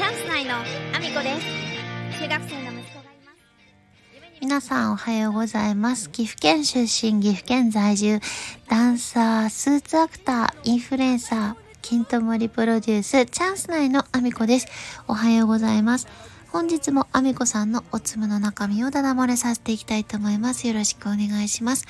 [0.00, 6.08] チャンス内のアミコです中学生の息子がいます皆さんおはようございます。
[6.08, 8.18] 岐阜県出身、岐阜県在住、
[8.66, 14.68] ダンサー、スーツアクター、インフルエンサー、金と森プロデュース、チャンス内のアミコです。
[15.06, 16.08] おはようございます。
[16.52, 20.66] 本日もアミコさんのおつむの中身をダダ漏れさせていきたいと思います。
[20.66, 21.86] よろしくお願いします。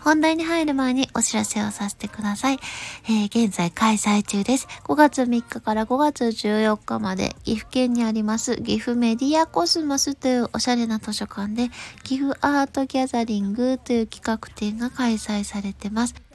[0.00, 2.58] 本題に入る前にお知らせをさせてください。
[3.04, 4.68] えー現在開催中です。
[4.84, 11.70] 5月3日から5月14日まで岐阜県にあります岐阜メディアコスモスというおしゃれな図書館で
[12.02, 16.31] 岐阜アートギャザリングという企画展が開催されてます。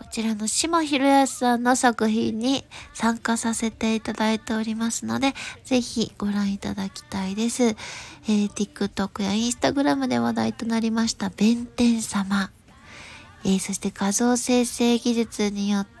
[0.00, 2.64] こちらの下博康さんの作品に
[2.94, 7.62] 参加させていただいておりますので、ぜひご覧いただきたいです。
[7.64, 12.50] えー TikTok や Instagram で話題となりました弁天様。
[13.44, 15.99] えーそして画像生成技術によって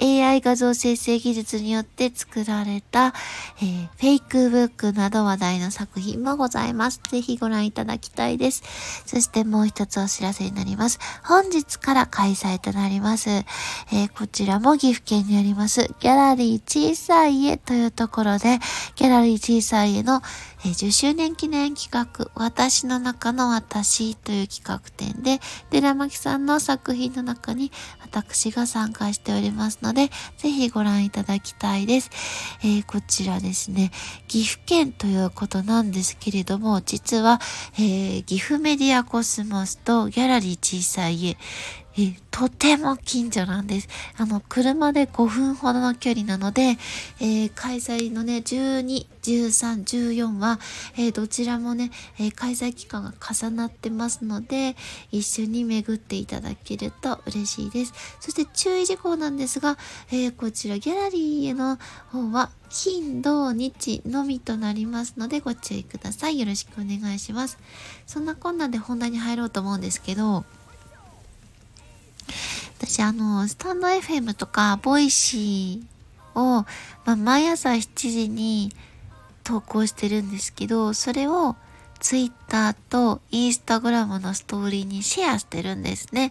[0.00, 3.14] AI 画像生成技術によって作られた、
[3.60, 7.00] えーフェイクブックなど話題の作品もございます。
[7.10, 8.62] ぜひご覧いただきたいです。
[9.06, 11.00] そしてもう一つお知らせになります。
[11.24, 13.30] 本日から開催となります。
[13.30, 18.58] えーこちらも岐阜県にありますギャラリー小さい家というところで
[18.96, 20.22] ギャラリー小さい家の、
[20.64, 25.40] え10周年記念企画私の中の私という企画展で
[25.70, 32.10] 寺巻さんの作品の中に私が参加しておりますおりますのでぜひご覧いただきたいです、
[32.62, 33.90] えーこちらですね。
[34.28, 37.40] 岐阜県ということなんですけれども実は、
[37.74, 41.36] えー岐阜メディアコスモスとギャラリー小さい家。
[42.00, 43.88] えとても近所なんです。
[44.16, 46.78] あの、車で5分ほどの距離なので、
[47.20, 50.60] えー開催のね、12、13、14は、
[50.96, 51.90] えーどちらもね、
[52.20, 54.76] えー開催期間が重なってますので、
[55.10, 57.92] 一緒に巡っていただけると嬉しいです。
[58.20, 59.76] そして注意事項なんですが、
[60.12, 61.78] えこちらギャラリーへの
[62.12, 66.38] 方は、金、土、日のみとなりますので、ご注意ください。
[66.38, 67.58] よろしくお願いします。
[68.06, 70.44] そんなこんなで本題に入ろうと思うんですけど、
[72.78, 76.64] 私あの、スタンド FM とか、ボイシーを、
[77.04, 78.72] まあ、毎朝7時に
[79.42, 81.56] 投稿してるんですけど、それを
[81.98, 86.30] Twitter と Instagram のストーリーにシェアしてるんですね。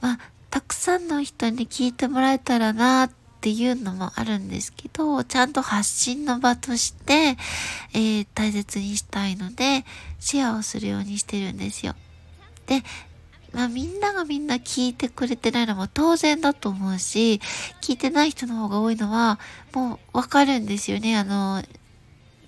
[0.00, 7.36] まあ、たくさんの人に聞いてもらえたらなっていうのもあるんですけど、ちゃんと発信の場として、
[7.94, 9.84] えー大切にしたいので、
[10.20, 11.96] シェアをするようにしてるんですよ。
[12.66, 12.84] で、
[13.52, 17.40] まあみんながみんな聞いてくれてないのも当然だと思うし、
[17.80, 19.38] 聞いてない人の方が多いのは
[19.72, 21.16] もうわかるんですよね。
[21.16, 21.62] あの、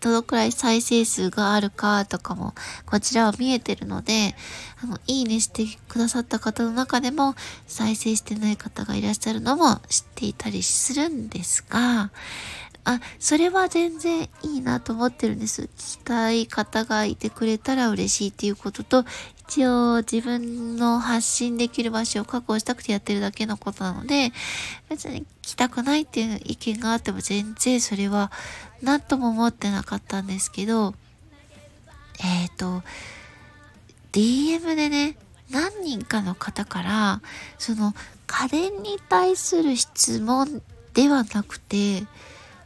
[0.00, 2.55] どのくらい再生数があるかとかも
[2.87, 4.34] こちらは見えてるので、
[4.83, 7.34] あの、いいねしてくださった方の中でも
[7.66, 12.10] 再生してない方がいらっしゃるのも知っていたりするんですが、
[12.84, 15.62] あ、それは全然いいなと思ってるんです。
[15.62, 19.05] 聞きたい方がいてくれたら嬉しいっていうことと、
[19.50, 24.31] 一応自分の発信できる場所を確保したくてやってるだけのことなので、
[24.88, 28.31] 別に来たくないっていう意見があっても全然それは
[28.81, 30.94] 何とも思ってなかったんですけど、
[32.22, 32.84] えっ、と、
[34.12, 35.16] DM でね、
[35.50, 37.21] 何人かの方から、
[37.59, 37.93] その
[38.28, 40.62] 家電に対する質問
[40.94, 42.05] ではなくて、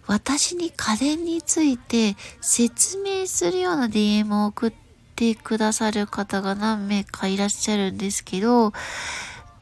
[0.06, 4.83] 私に家電について説明するような DM を送って
[5.14, 8.72] てくださる方が何名かいらっしゃるんですけど、う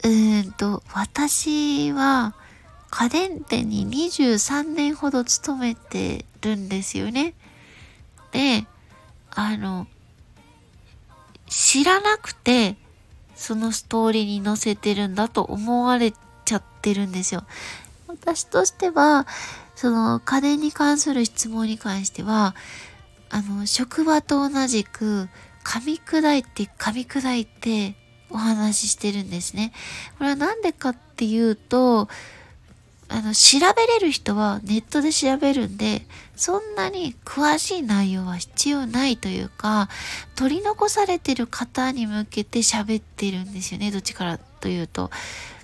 [0.04, 2.34] ーんと、私は
[2.90, 7.34] 家電店に23年ほど勤めてるんですよね。
[8.32, 8.66] で、
[9.30, 9.86] あの、
[11.46, 12.76] 知らなくて、
[13.34, 17.44] そのストーリーに載せてるんだと思われちゃってるんですよ。
[18.08, 19.26] 私としては、
[19.74, 22.54] その家電に関する質問に関しては、
[23.32, 25.28] あの、職場と同じく、
[25.64, 27.94] 噛み砕いて噛み砕いて
[28.30, 29.72] お話ししてるんですね。
[30.18, 32.08] これはなんでかっていうと、
[33.08, 36.06] あの、調べれる人はネットで調べるんで、
[36.36, 39.88] そんなに詳しい内容は必要ないというか、
[40.34, 43.90] 取り残されてる方に向けて喋ってるんですよね。
[43.90, 45.10] どっちからというと。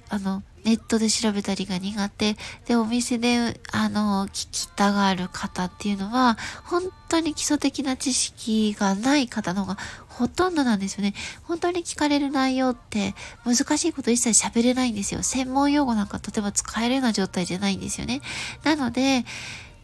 [0.08, 2.36] あの、ネットで調べたりが苦手。
[2.66, 9.78] で、お店で、あの、聞きたがる方っていうのは、本当に基礎的な知識がない方の方が
[10.08, 11.14] ほとんどなんですよね。
[11.44, 13.14] 本当に聞かれる内容って
[13.46, 15.22] 難しいこと一切喋れないんですよ。
[15.22, 18.20] 専門用語なんかとても使えるような状態じゃないんですよね。
[18.62, 19.24] なので、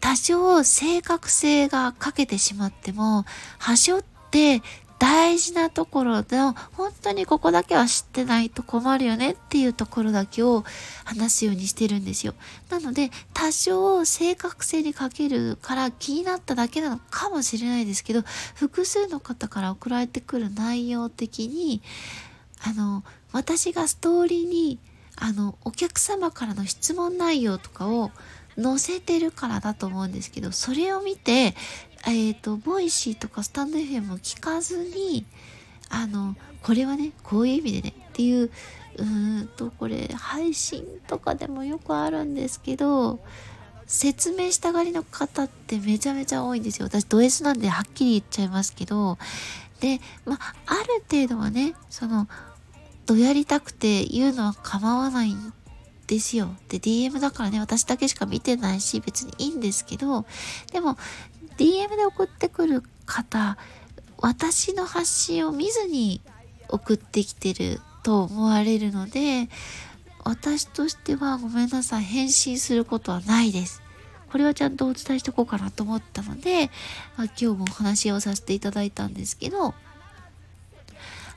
[0.00, 3.24] 多少正確性が欠けてしまっても、
[3.58, 4.60] 端折って
[4.98, 6.38] 大事なところで
[6.72, 10.64] 本当にここだけは知ってないと困るよねっていうところだけを
[11.04, 12.34] 話すようにしてるんですよ。
[12.70, 18.22] なので多少正確性に欠けるから気になっただけなのかもしれないですけど
[18.54, 21.82] 複数の方から送られてくる内容的に
[22.62, 24.78] あの私がストーリーに
[25.16, 28.10] あのお客様からの質問内容とかを
[28.60, 31.54] 載せてるからだと思うんですけどそれを見て
[32.06, 35.24] えっ、ー、と、 Voicy とかスタンド FM を聞かずに、
[35.88, 38.50] あの、これはね、こういう意味でねっていう、
[38.96, 43.20] うーんと、これ、配信とかでもよくあるんですけど、
[43.86, 46.86] 説明したがりの方ってめちゃめちゃ多いんですよ。
[46.86, 49.18] 私、ド S なんではっきり言っちゃいますけど、
[49.80, 52.28] で、まあ、ある程度はね、その、
[53.06, 55.52] どやりたくて言うのは構わないん
[56.06, 56.54] ですよ。
[56.68, 60.24] で、DM だからね、私だけしか見てないし、別にいいんですけど、
[60.72, 60.96] でも、
[61.56, 63.56] DM で送ってくる方、
[64.18, 66.20] 私の発信を見ずに
[66.68, 69.48] 送ってきてると思われるので、
[70.24, 73.82] 私としてはごめんなさい、返信することはないです。
[74.30, 76.70] これはちゃんとお伝えしておこうかなと思ったので、
[77.16, 79.74] まあ、今日もお話をさせていただいたんですけど、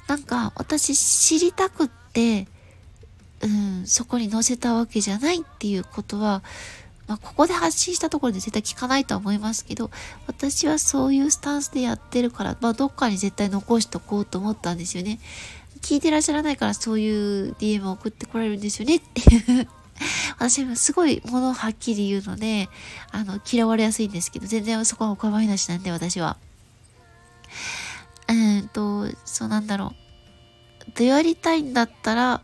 [0.08, 2.48] なんか私知りたくって、
[3.42, 6.42] うん、そこに載せたわけじゃないっていうことは、
[7.08, 9.90] まあ、ここで発信したところで絶対聞かないとは思いますけど、
[10.28, 15.20] 私はそういうスタンスでやってるから、まあ、どっかに絶対残しとこうと思ったんですよね。
[15.82, 19.68] 聞いてらっしゃらないからそういう DM を送ってこられるんですよねっていう
[20.38, 22.70] 私はすごいものをはっきり言うので、
[23.12, 26.38] あの、嫌われやすいんですけど、全然そこはお構いなしなんで、私は。
[28.30, 29.94] うんと、そうなんだろ
[30.88, 30.98] う。
[30.98, 32.42] でやりたいんだったら、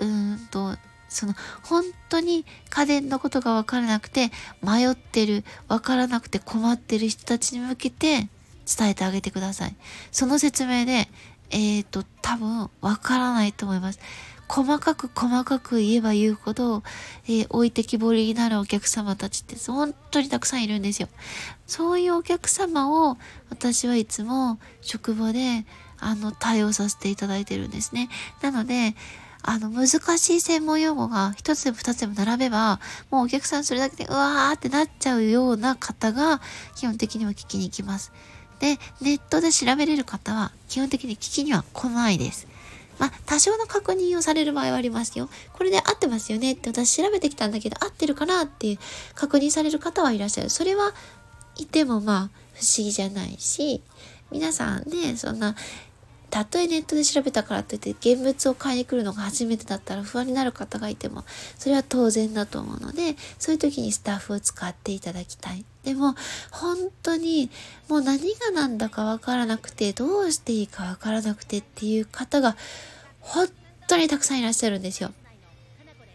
[0.00, 0.76] うーんと、
[1.08, 4.30] その本当に家電のことがわからなくて
[4.62, 8.28] 迷ってる、わからなくて困ってる人たちに向けて
[8.66, 9.76] 伝えてあげてください。
[10.12, 11.08] その説明で、
[11.50, 13.98] えっ、ー、と、多分わからないと思います。
[14.48, 16.82] 細かく細かく言えば言うほど、
[17.26, 21.08] えー、置いてきぼりになるお客様たちって本当にたくさんいるんですよ。
[21.66, 23.18] そういうお客様を
[23.50, 25.66] 私はいつも職場で
[26.00, 28.08] あの対応させていただいてるんですね。
[28.40, 28.94] なので、
[29.50, 29.86] あの、難
[30.18, 32.80] しい専門用語が一つでも二つでも並べば、
[33.10, 36.42] もうお客さんそれだけでうわーってなっちゃうような方が
[36.76, 38.12] 基本的には聞きに行きます。
[38.60, 42.46] で、ネットで調べれる方は基本的に聞きには来ないです。
[42.98, 45.30] まあ、多少の確認をされる場合はありますよ。
[45.54, 48.78] これで合ってますよねって私調べてきたんだけど合ってるかなって
[49.14, 50.50] 確認される方はいらっしゃる。
[50.50, 50.92] それは
[51.56, 52.18] いてもまあ
[52.52, 53.80] 不思議じゃないし、
[54.30, 55.56] 皆さんね、そんな
[56.30, 61.24] たとえネットで調べたからといって現物を買いに来るのが初めてだったら不安になる方がいても
[61.58, 65.64] それは当然だと思うのでそういう時にスタッフを使っていただきたい。
[65.84, 66.14] でも
[66.50, 67.50] 本当に
[67.88, 72.56] もう何が何だかわからなくてどうしていいかわからなくてっていう方が
[73.20, 73.48] 本
[73.86, 75.12] 当にたくさんいらっしゃるんですよ。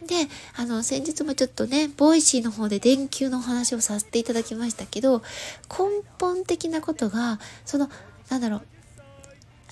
[0.08, 0.28] で、
[0.58, 5.20] あの、先日もちょっとね、ボイシーの方で電球のお話をさせていただきましたけど、
[5.70, 7.90] 根本的なことが、その、
[8.30, 8.68] なんだろう、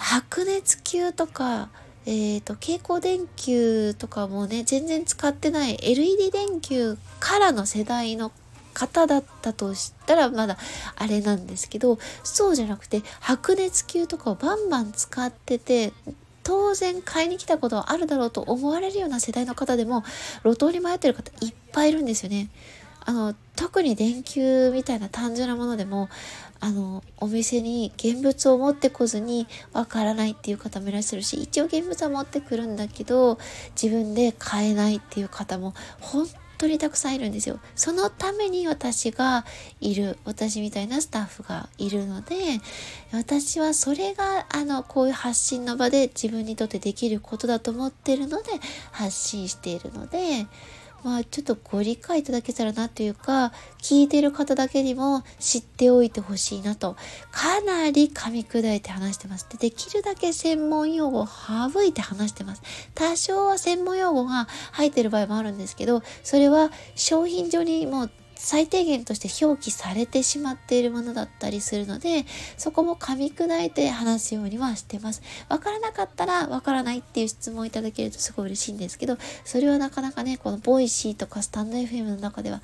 [0.02, 1.70] 白熱球とか、
[2.08, 8.32] えっ、ー、と、蛍光電球とかもね、全然使ってない LED 電球からの世代の
[8.74, 10.58] 方だったとしたらまだ
[10.96, 15.94] あれなんですけど、そうじゃなくて白熱球とかをバンバン使ってて、
[16.42, 20.04] 当然買いに来たことはあるだろうと思われるような世代の方でも
[20.44, 22.50] 路頭に迷ってる方いっぱいいるんですよね。
[23.04, 26.10] あの特に電球みたいな単純なものでも
[26.60, 33.40] あのお店に現物を持ってこずにわからないっていう方もいらっしゃるし一応現物は持ってくるんだけど
[33.82, 36.28] 自分で買えないっていう方も本
[36.60, 37.60] 当にたくさんいるんですよ。
[37.76, 39.46] そのために私が
[39.80, 42.36] いる私みたいなスタッフがいるので
[43.12, 48.52] 私はそれがあのこういう発信の場で自分にとってできることだと思ってるので
[48.92, 50.46] 発信しているので。
[51.04, 56.96] まあちょっとご理解いただけたらなというか、聞いてる方だけにも知っておいてほしいなと、
[57.32, 59.48] かなり噛み砕いて話してます。
[59.50, 62.62] で、できるだけ専門用語を省いて話してます。
[62.94, 68.12] 多少は専門用語が入ってる場合もあるんですけど、それは商品上にもう
[68.44, 72.26] 最低限として表記されてしまっているものだったりするので、
[72.58, 75.22] そこも噛み砕いて話すようにはしてます。
[75.48, 82.64] わからなかったらわからないっていう質問をいただけるとすごい嬉しいんですけど、それはなかなかね、このボイシーとかスタンド FM の中では、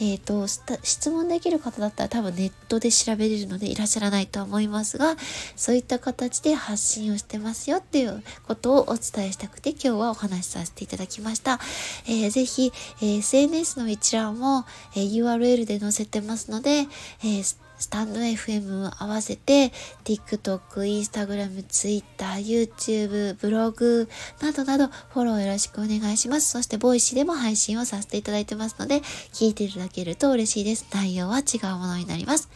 [0.00, 0.46] えっ、ー、と、
[0.82, 5.16] 質問できる方だったら多分ネットで調べれるのでいらっしゃらないと思いますが、
[5.56, 11.60] そういった形で発信をしてますよっていうことをお伝えしたくて今日はお話しさせていただきました。
[12.06, 14.64] えー、ぜひ、えー、SNS の一覧も、
[14.96, 17.42] えー URL で載せてますので、えー、
[17.78, 19.72] stand.fm 合わせて
[20.04, 24.08] TikTok、Instagram、Twitter、YouTube、ブログ
[24.40, 26.50] などなどフォローよろしくお願いします。
[26.50, 29.00] そしてボイシーでも配信をさせていただいてますので
[29.32, 30.86] 聞いていただけると嬉しいです。
[30.92, 32.48] 内容は違うものになります。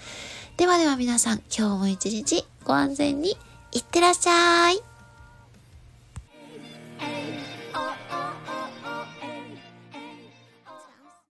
[0.56, 3.36] ではでは皆さん今日も一日ご安全に
[3.72, 4.91] いってらっしゃい。